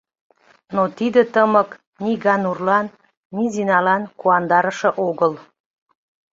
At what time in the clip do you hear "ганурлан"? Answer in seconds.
2.23-2.85